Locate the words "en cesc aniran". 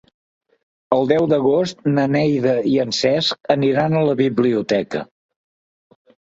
2.85-4.01